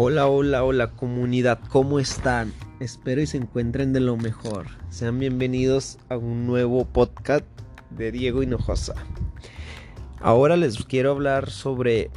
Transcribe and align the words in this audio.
Hola, 0.00 0.28
hola, 0.28 0.62
hola 0.62 0.92
comunidad, 0.92 1.58
¿cómo 1.70 1.98
están? 1.98 2.52
Espero 2.78 3.20
y 3.20 3.26
se 3.26 3.36
encuentren 3.36 3.92
de 3.92 3.98
lo 3.98 4.16
mejor. 4.16 4.66
Sean 4.90 5.18
bienvenidos 5.18 5.98
a 6.08 6.16
un 6.16 6.46
nuevo 6.46 6.84
podcast 6.84 7.44
de 7.90 8.12
Diego 8.12 8.44
Hinojosa. 8.44 8.94
Ahora 10.20 10.56
les 10.56 10.84
quiero 10.84 11.10
hablar 11.10 11.50
sobre 11.50 12.12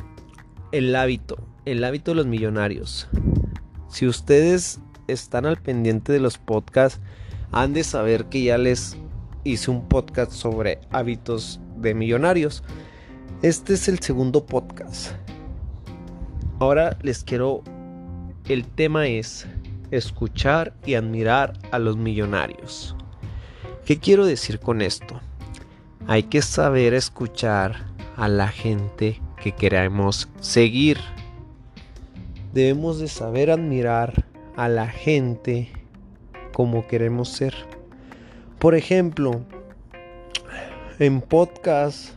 el 0.72 0.96
hábito, 0.96 1.40
el 1.66 1.84
hábito 1.84 2.12
de 2.12 2.18
los 2.18 2.28
millonarios. 2.28 3.08
Si 3.90 4.06
ustedes 4.06 4.80
están 5.08 5.48
al 5.48 5.58
pendiente 5.58 6.14
de 6.14 6.20
los 6.20 6.38
podcasts, 6.38 7.02
han 7.52 7.74
de 7.74 7.84
saber 7.84 8.26
que 8.26 8.44
ya 8.44 8.60
les 8.60 8.96
hice 9.44 9.72
un 9.72 9.88
podcast 9.90 10.34
sobre 10.34 10.82
hábitos 10.92 11.60
de 11.78 11.96
millonarios. 11.96 12.64
Este 13.42 13.74
es 13.74 13.88
el 13.88 13.98
segundo 13.98 14.46
podcast. 14.46 15.14
Ahora 16.60 16.96
les 17.02 17.24
quiero... 17.24 17.64
El 18.48 18.66
tema 18.66 19.08
es 19.08 19.46
escuchar 19.92 20.74
y 20.86 20.96
admirar 20.96 21.54
a 21.72 21.80
los 21.80 21.96
millonarios. 21.96 22.96
¿Qué 23.86 24.00
quiero 24.00 24.26
decir 24.26 24.60
con 24.60 24.82
esto? 24.82 25.20
Hay 26.08 26.24
que 26.24 26.42
saber 26.42 26.94
escuchar 26.94 27.86
a 28.18 28.28
la 28.28 28.48
gente 28.48 29.22
que 29.42 29.52
queremos 29.52 30.28
seguir. 30.40 30.98
Debemos 32.54 33.00
de 33.00 33.08
saber 33.08 33.52
admirar 33.52 34.26
a 34.56 34.68
la 34.68 34.88
gente 34.88 35.72
como 36.52 36.88
queremos 36.88 37.30
ser. 37.30 37.54
Por 38.60 38.76
ejemplo, 38.76 39.42
en 41.00 41.22
podcast 41.22 42.16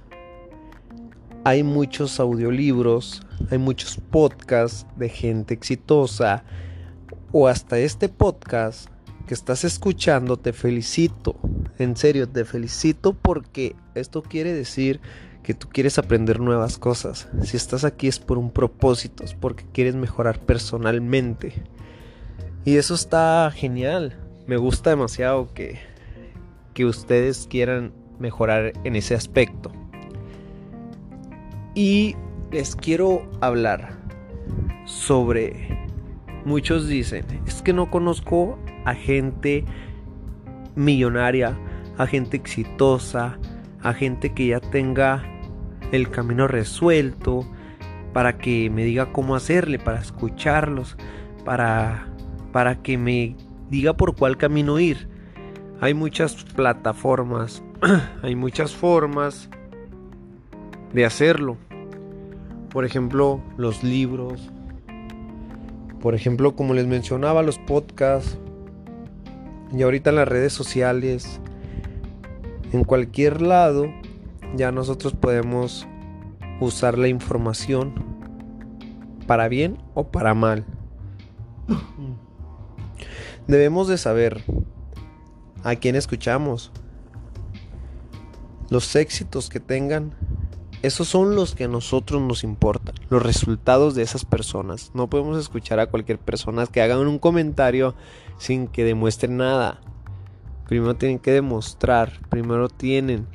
hay 1.44 1.62
muchos 1.62 2.18
audiolibros, 2.18 3.23
hay 3.50 3.58
muchos 3.58 3.96
podcasts 3.96 4.86
de 4.96 5.08
gente 5.08 5.54
exitosa 5.54 6.44
o 7.32 7.48
hasta 7.48 7.78
este 7.78 8.08
podcast 8.08 8.88
que 9.26 9.34
estás 9.34 9.64
escuchando, 9.64 10.36
te 10.36 10.52
felicito. 10.52 11.36
En 11.78 11.96
serio, 11.96 12.28
te 12.28 12.44
felicito 12.44 13.14
porque 13.14 13.74
esto 13.94 14.22
quiere 14.22 14.52
decir 14.52 15.00
que 15.42 15.54
tú 15.54 15.68
quieres 15.68 15.98
aprender 15.98 16.40
nuevas 16.40 16.78
cosas. 16.78 17.28
Si 17.42 17.56
estás 17.56 17.84
aquí 17.84 18.08
es 18.08 18.18
por 18.18 18.38
un 18.38 18.50
propósito, 18.50 19.24
es 19.24 19.34
porque 19.34 19.64
quieres 19.72 19.94
mejorar 19.94 20.40
personalmente. 20.40 21.64
Y 22.64 22.76
eso 22.76 22.94
está 22.94 23.50
genial. 23.54 24.18
Me 24.46 24.56
gusta 24.56 24.90
demasiado 24.90 25.52
que, 25.52 25.78
que 26.72 26.84
ustedes 26.84 27.46
quieran 27.48 27.92
mejorar 28.18 28.72
en 28.84 28.96
ese 28.96 29.14
aspecto. 29.14 29.70
Y 31.74 32.16
les 32.54 32.76
quiero 32.76 33.28
hablar 33.40 33.98
sobre... 34.84 35.76
Muchos 36.44 36.86
dicen, 36.86 37.24
es 37.46 37.62
que 37.62 37.72
no 37.72 37.90
conozco 37.90 38.58
a 38.84 38.94
gente 38.94 39.64
millonaria, 40.76 41.58
a 41.98 42.06
gente 42.06 42.36
exitosa, 42.36 43.38
a 43.82 43.92
gente 43.92 44.34
que 44.34 44.48
ya 44.48 44.60
tenga 44.60 45.24
el 45.90 46.10
camino 46.10 46.46
resuelto, 46.46 47.44
para 48.12 48.38
que 48.38 48.70
me 48.70 48.84
diga 48.84 49.10
cómo 49.10 49.34
hacerle, 49.34 49.80
para 49.80 50.00
escucharlos, 50.00 50.96
para, 51.44 52.06
para 52.52 52.82
que 52.82 52.98
me 52.98 53.36
diga 53.68 53.94
por 53.94 54.14
cuál 54.14 54.36
camino 54.36 54.78
ir. 54.78 55.08
Hay 55.80 55.94
muchas 55.94 56.44
plataformas, 56.44 57.64
hay 58.22 58.36
muchas 58.36 58.76
formas 58.76 59.48
de 60.92 61.04
hacerlo. 61.04 61.56
Por 62.74 62.84
ejemplo, 62.84 63.40
los 63.56 63.84
libros. 63.84 64.50
Por 66.00 66.14
ejemplo, 66.14 66.54
como 66.56 66.74
les 66.74 66.86
mencionaba, 66.86 67.42
los 67.42 67.58
podcasts. 67.58 68.36
Y 69.72 69.82
ahorita 69.82 70.10
en 70.10 70.16
las 70.16 70.28
redes 70.28 70.52
sociales. 70.52 71.40
En 72.72 72.82
cualquier 72.82 73.40
lado 73.40 73.86
ya 74.56 74.72
nosotros 74.72 75.14
podemos 75.14 75.86
usar 76.60 76.98
la 76.98 77.06
información 77.06 77.94
para 79.28 79.46
bien 79.46 79.78
o 79.94 80.08
para 80.08 80.34
mal. 80.34 80.64
Debemos 83.46 83.86
de 83.86 83.98
saber 83.98 84.42
a 85.62 85.76
quién 85.76 85.94
escuchamos. 85.94 86.72
Los 88.68 88.96
éxitos 88.96 89.48
que 89.48 89.60
tengan 89.60 90.14
esos 90.84 91.08
son 91.08 91.34
los 91.34 91.54
que 91.54 91.64
a 91.64 91.68
nosotros 91.68 92.20
nos 92.20 92.44
importan, 92.44 92.94
los 93.08 93.22
resultados 93.22 93.94
de 93.94 94.02
esas 94.02 94.26
personas. 94.26 94.90
No 94.92 95.08
podemos 95.08 95.38
escuchar 95.38 95.80
a 95.80 95.86
cualquier 95.86 96.18
persona 96.18 96.66
que 96.66 96.82
haga 96.82 96.98
un 96.98 97.18
comentario 97.18 97.94
sin 98.36 98.66
que 98.66 98.84
demuestre 98.84 99.30
nada. 99.30 99.80
Primero 100.68 100.94
tienen 100.94 101.18
que 101.18 101.30
demostrar, 101.30 102.20
primero 102.28 102.68
tienen 102.68 103.26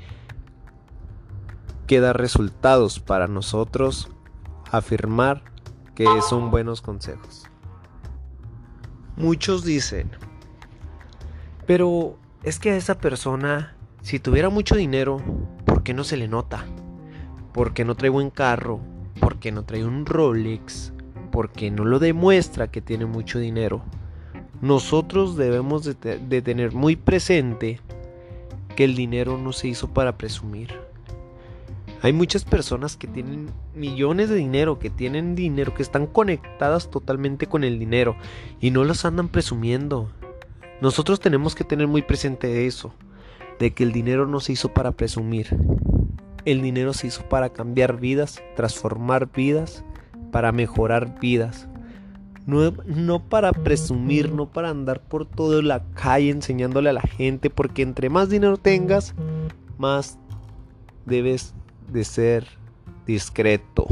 que 1.88 2.00
dar 2.00 2.20
resultados 2.20 3.00
para 3.00 3.28
nosotros 3.28 4.10
afirmar 4.72 5.42
que 5.96 6.06
son 6.30 6.52
buenos 6.52 6.82
consejos. 6.82 7.48
Muchos 9.18 9.64
dicen, 9.64 10.12
pero 11.66 12.16
es 12.44 12.60
que 12.60 12.70
a 12.70 12.78
esa 12.78 13.00
persona, 13.00 13.76
si 14.04 14.20
tuviera 14.20 14.50
mucho 14.50 14.76
dinero, 14.76 15.20
¿por 15.66 15.82
qué 15.82 15.96
no 15.96 16.04
se 16.04 16.16
le 16.16 16.28
nota? 16.28 16.64
Porque 17.60 17.84
no 17.84 17.96
trae 17.96 18.10
buen 18.10 18.30
carro, 18.30 18.80
porque 19.20 19.52
no 19.52 19.66
trae 19.66 19.84
un 19.84 20.06
Rolex, 20.06 20.94
porque 21.30 21.70
no 21.70 21.84
lo 21.84 22.00
demuestra 22.00 22.72
que 22.72 22.80
tiene 22.80 23.06
mucho 23.06 23.38
dinero. 23.38 23.82
Nosotros 24.62 25.36
debemos 25.36 25.84
de, 25.84 26.20
de 26.20 26.42
tener 26.42 26.72
muy 26.72 26.96
presente 26.96 27.82
que 28.78 28.86
el 28.86 28.96
dinero 28.96 29.38
no 29.38 29.52
se 29.52 29.68
hizo 29.68 29.90
para 29.90 30.18
presumir. 30.18 30.74
Hay 32.02 32.14
muchas 32.14 32.46
personas 32.46 32.96
que 32.96 33.08
tienen 33.08 33.50
millones 33.76 34.30
de 34.30 34.36
dinero, 34.36 34.80
que 34.80 34.90
tienen 34.90 35.36
dinero, 35.36 35.74
que 35.74 35.84
están 35.84 36.08
conectadas 36.08 36.90
totalmente 36.90 37.48
con 37.48 37.66
el 37.66 37.78
dinero 37.78 38.16
y 38.62 38.72
no 38.72 38.86
los 38.86 39.04
andan 39.04 39.28
presumiendo. 39.28 40.10
Nosotros 40.80 41.20
tenemos 41.20 41.56
que 41.56 41.66
tener 41.66 41.88
muy 41.88 42.04
presente 42.04 42.68
eso, 42.68 42.94
de 43.60 43.74
que 43.74 43.84
el 43.84 43.92
dinero 43.92 44.28
no 44.28 44.40
se 44.40 44.54
hizo 44.54 44.74
para 44.74 44.94
presumir, 44.94 45.58
el 46.52 46.62
dinero 46.62 46.94
se 46.94 47.08
hizo 47.08 47.24
para 47.24 47.50
cambiar 47.50 48.00
vidas, 48.00 48.42
transformar 48.56 49.32
vidas, 49.32 49.84
para 50.32 50.52
mejorar 50.52 51.20
vidas. 51.20 51.68
No, 52.46 53.20
para 53.30 53.52
presumir, 53.54 54.32
no 54.34 54.50
para 54.50 54.70
andar 54.70 55.02
por 55.02 55.28
toda 55.28 55.62
la 55.62 55.84
calle 55.94 56.32
enseñándole 56.32 56.90
a 56.90 56.94
la 56.94 57.02
gente, 57.02 57.52
porque 57.52 57.84
entre 57.84 58.10
más 58.10 58.30
dinero 58.30 58.58
tengas, 58.58 59.14
más 59.78 60.18
debes 61.06 61.54
de 61.92 62.04
ser 62.04 62.48
discreto. 63.06 63.86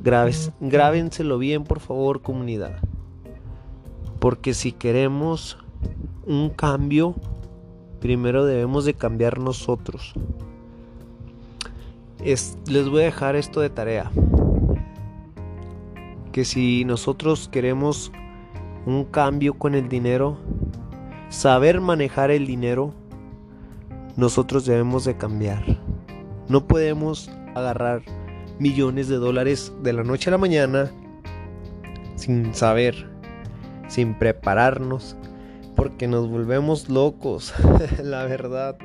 Graves, 0.00 0.52
grábenselo 0.60 1.38
bien, 1.38 1.64
por 1.64 1.80
favor, 1.80 2.22
comunidad. 2.22 2.78
Porque 4.20 4.54
si 4.54 4.70
queremos 4.70 5.58
un 6.24 6.50
cambio, 6.50 7.16
primero 8.00 8.44
debemos 8.44 8.84
de 8.84 8.94
cambiar 8.94 9.40
nosotros 9.40 10.14
les 12.24 12.88
voy 12.88 13.02
a 13.02 13.04
dejar 13.06 13.36
esto 13.36 13.60
de 13.60 13.70
tarea. 13.70 14.10
Que 16.32 16.44
si 16.44 16.84
nosotros 16.84 17.48
queremos 17.50 18.12
un 18.86 19.04
cambio 19.04 19.54
con 19.54 19.74
el 19.74 19.88
dinero, 19.88 20.38
saber 21.28 21.80
manejar 21.80 22.30
el 22.30 22.46
dinero, 22.46 22.94
nosotros 24.16 24.64
debemos 24.66 25.04
de 25.04 25.16
cambiar. 25.16 25.62
No 26.48 26.66
podemos 26.66 27.30
agarrar 27.54 28.02
millones 28.58 29.08
de 29.08 29.16
dólares 29.16 29.72
de 29.82 29.92
la 29.92 30.04
noche 30.04 30.30
a 30.30 30.32
la 30.32 30.38
mañana 30.38 30.90
sin 32.16 32.54
saber, 32.54 33.08
sin 33.88 34.14
prepararnos, 34.18 35.16
porque 35.74 36.06
nos 36.06 36.28
volvemos 36.28 36.88
locos. 36.90 37.54
la 38.02 38.24
verdad, 38.24 38.76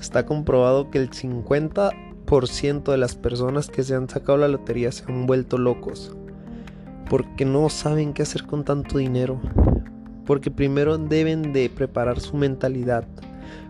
está 0.00 0.24
comprobado 0.24 0.90
que 0.90 0.98
el 0.98 1.12
50 1.12 1.90
de 2.40 2.96
las 2.96 3.14
personas 3.14 3.68
que 3.68 3.82
se 3.82 3.94
han 3.94 4.08
sacado 4.08 4.38
la 4.38 4.48
lotería 4.48 4.90
se 4.90 5.04
han 5.04 5.26
vuelto 5.26 5.58
locos. 5.58 6.16
Porque 7.10 7.44
no 7.44 7.68
saben 7.68 8.14
qué 8.14 8.22
hacer 8.22 8.44
con 8.46 8.64
tanto 8.64 8.96
dinero. 8.96 9.38
Porque 10.24 10.50
primero 10.50 10.96
deben 10.96 11.52
de 11.52 11.68
preparar 11.68 12.20
su 12.20 12.38
mentalidad, 12.38 13.06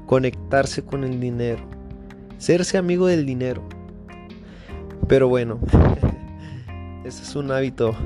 conectarse 0.07 0.85
con 0.85 1.03
el 1.03 1.19
dinero, 1.19 1.61
serse 2.39 2.79
amigo 2.79 3.09
del 3.09 3.27
dinero. 3.27 3.65
Pero 5.09 5.27
bueno, 5.27 5.59
ese 7.05 7.25
es 7.25 7.35
un 7.35 7.51
hábito. 7.51 7.97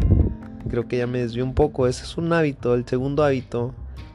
Creo 0.71 0.89
que 0.89 0.97
ya 0.97 1.07
me 1.07 1.19
desvió 1.19 1.45
un 1.45 1.53
poco. 1.53 1.87
Ese 1.87 2.05
es 2.05 2.17
un 2.17 2.33
hábito. 2.33 2.73
El 2.73 2.87
segundo 2.87 3.25
hábito, 3.25 3.75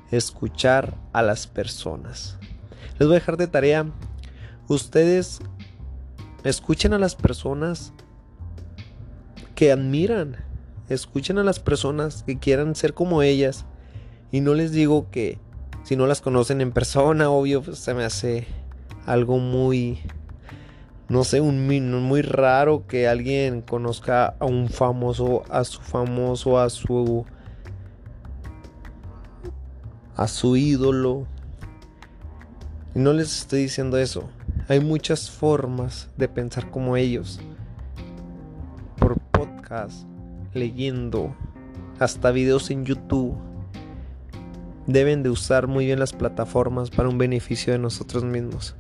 escuchar 0.09 0.95
a 1.13 1.21
las 1.21 1.45
personas. 1.45 2.39
Les 2.97 3.07
voy 3.07 3.17
a 3.17 3.19
dejar 3.19 3.37
de 3.37 3.45
tarea. 3.45 3.85
Ustedes 4.67 5.41
Escuchen 6.43 6.93
a 6.93 6.99
las 6.99 7.15
personas 7.15 7.93
que 9.53 9.71
admiran. 9.71 10.38
escuchen 10.89 11.38
a 11.38 11.43
las 11.43 11.59
personas 11.59 12.23
que 12.23 12.39
quieran 12.39 12.75
ser 12.75 12.93
como 12.93 13.21
ellas. 13.21 13.65
Y 14.31 14.41
no 14.41 14.55
les 14.55 14.71
digo 14.71 15.11
que 15.11 15.38
si 15.83 15.95
no 15.95 16.07
las 16.07 16.21
conocen 16.21 16.61
en 16.61 16.71
persona, 16.71 17.29
obvio, 17.29 17.61
pues 17.61 17.77
se 17.77 17.93
me 17.93 18.03
hace 18.03 18.47
algo 19.05 19.38
muy, 19.38 19.99
no 21.09 21.23
sé, 21.23 21.41
un 21.41 21.67
muy 21.67 22.21
raro 22.21 22.87
que 22.87 23.07
alguien 23.07 23.61
conozca 23.61 24.35
a 24.39 24.45
un 24.45 24.69
famoso, 24.69 25.44
a 25.49 25.63
su 25.63 25.79
famoso, 25.81 26.59
a 26.59 26.69
su, 26.69 27.25
a 30.15 30.27
su 30.27 30.55
ídolo. 30.55 31.27
Y 32.95 32.99
no 32.99 33.13
les 33.13 33.41
estoy 33.41 33.61
diciendo 33.61 33.97
eso. 33.97 34.29
Hay 34.67 34.79
muchas 34.79 35.29
formas 35.29 36.09
de 36.17 36.27
pensar 36.27 36.69
como 36.69 36.95
ellos. 36.95 37.39
Por 38.97 39.19
podcast, 39.31 40.05
leyendo, 40.53 41.35
hasta 41.99 42.31
videos 42.31 42.69
en 42.69 42.85
YouTube. 42.85 43.35
Deben 44.87 45.23
de 45.23 45.29
usar 45.29 45.67
muy 45.67 45.85
bien 45.85 45.99
las 45.99 46.13
plataformas 46.13 46.89
para 46.89 47.09
un 47.09 47.17
beneficio 47.17 47.73
de 47.73 47.79
nosotros 47.79 48.23
mismos. 48.23 48.75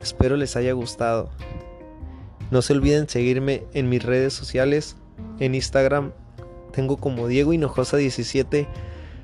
Espero 0.00 0.36
les 0.36 0.56
haya 0.56 0.72
gustado. 0.72 1.30
No 2.50 2.60
se 2.60 2.74
olviden 2.74 3.08
seguirme 3.08 3.64
en 3.72 3.88
mis 3.88 4.02
redes 4.02 4.34
sociales. 4.34 4.96
En 5.40 5.54
Instagram 5.54 6.12
tengo 6.72 6.98
como 6.98 7.26
Diego 7.26 7.52
Hinojosa 7.52 7.96
17. 7.96 8.68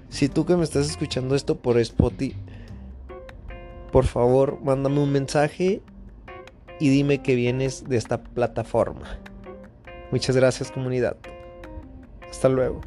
Si 0.09 0.29
tú 0.29 0.47
que 0.47 0.57
me 0.57 0.65
estás 0.65 0.89
escuchando 0.89 1.35
esto 1.35 1.59
por 1.59 1.79
Spotify, 1.79 2.35
por 3.93 4.07
favor, 4.07 4.59
mándame 4.63 5.01
un 5.01 5.13
mensaje 5.13 5.83
y 6.81 6.89
dime 6.89 7.19
que 7.19 7.35
vienes 7.35 7.89
de 7.89 7.97
esta 7.97 8.23
plataforma. 8.23 9.19
Muchas 10.11 10.37
gracias 10.37 10.71
comunidad. 10.71 11.17
Hasta 12.31 12.49
luego. 12.49 12.81